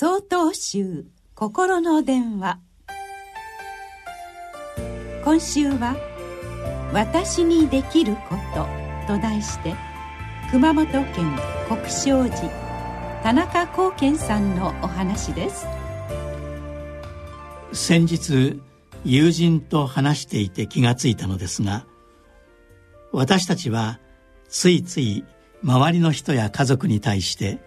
[0.00, 2.60] 総統集心の電話。
[5.24, 5.96] 今週は
[6.94, 8.68] 「私にできること」
[9.12, 9.74] と題して
[10.52, 12.48] 熊本県国商寺
[13.24, 15.66] 田中光健さんのお話です。
[17.72, 18.62] 先日
[19.04, 21.86] 友人と話していて気がついたのですが
[23.10, 23.98] 私たちは
[24.48, 25.24] ついつい
[25.64, 27.58] 周りの人や家族に対して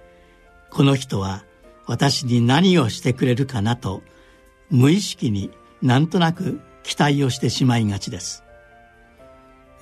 [0.70, 1.44] この人は
[1.88, 4.02] 私に何をしてくれるかなと
[4.70, 5.52] 無意識に
[5.82, 8.44] なんとなく期待をしてしまいがちです。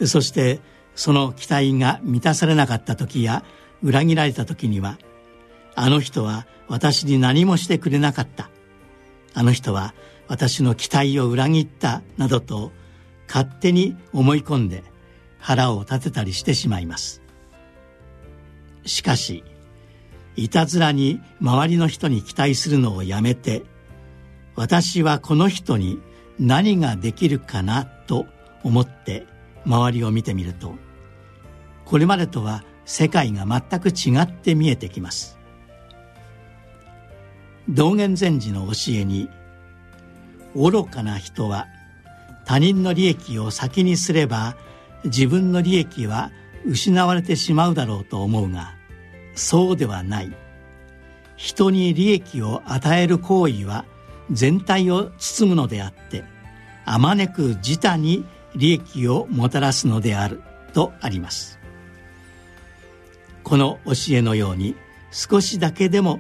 [0.06, 0.60] そして
[0.96, 3.44] その期待が満たされなかった時や
[3.82, 4.98] 裏切られた時には
[5.76, 8.50] あの人は私に何もしてくれなかった。
[9.34, 9.94] あの人は
[10.28, 12.72] 私の期待を裏切ったなどと
[13.28, 14.84] 勝手に思い込んで
[15.40, 17.22] 腹を立てたりしてしまいます。
[18.86, 19.44] しかし
[20.44, 23.64] いたずらに周りの人に期待するのをやめて
[24.56, 26.00] 私はこの人に
[26.40, 28.26] 何ができるかなと
[28.64, 29.28] 思って
[29.66, 30.76] 周りを見てみると
[31.84, 35.38] これまでとは世界が全く違って見えてきます。
[37.68, 39.30] 道元禅師の教えに
[40.56, 41.68] 愚かな人は
[42.46, 44.56] 他人の利益を先にすれば
[45.04, 46.32] 自分の利益は
[46.66, 48.79] 失われてしまうだろうと思うが
[49.40, 50.32] そうではない。
[51.38, 53.86] 人に利益を与える行為は
[54.30, 56.26] 全体を包むのであって
[56.86, 60.42] あまねく自他に利益をもたらすのである
[60.74, 61.58] とあります。
[63.44, 64.76] この教えのように
[65.12, 66.20] 少しだけでも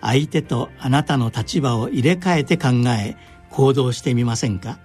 [0.00, 3.16] 相手とあなたの立場を入れ替えて考え
[3.50, 4.78] 行動してみませんか？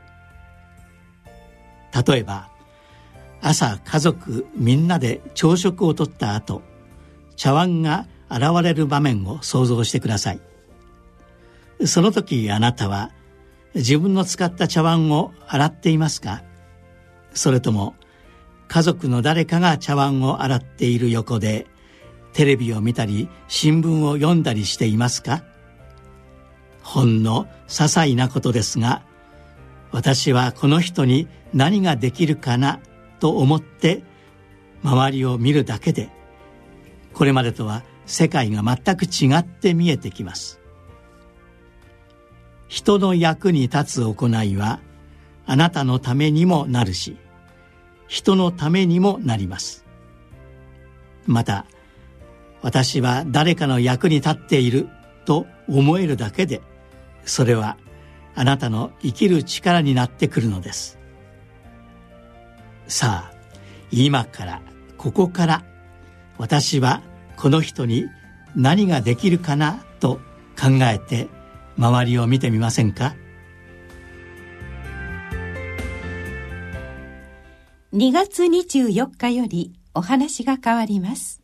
[2.08, 2.50] 例えば
[3.42, 6.64] 朝家族みんなで朝食をとった後
[7.40, 10.42] 茶碗が現れる場面を想像してください。
[11.86, 13.12] その時あなたは
[13.74, 16.44] 自分の使った茶碗を洗っていますか？
[17.34, 17.96] それとも
[18.68, 21.66] 家族の誰かが茶碗を洗っている横で
[22.34, 25.46] テレビを見たり新聞を読んだりしていますか？
[26.84, 29.02] ほんの些細なことですが
[29.92, 32.82] 私はこの人に何ができるかな
[33.22, 34.04] と思って
[34.84, 36.10] 周りを見るだけで
[37.14, 40.60] これまでとは世界が全く違って見えてきます。
[42.68, 44.80] 人の役に立つ行いは
[45.46, 47.18] あなたのためにもなるし
[48.08, 49.86] 人のためにもなります。
[51.26, 51.66] また
[52.62, 54.90] 私は誰かの役に立っている
[55.26, 56.62] と思えるだけで
[57.26, 57.78] それは
[58.36, 60.98] あなたの生きる力になってくるのです。
[62.88, 63.34] さあ
[63.92, 64.62] 今から
[64.98, 65.64] ここから
[66.40, 67.02] 私は
[67.36, 68.06] この人に
[68.56, 70.22] 何ができるかなと
[70.58, 71.28] 考えて
[71.78, 73.14] 周りを見てみませんか
[77.94, 81.42] ？2月24日よりお話が変わります。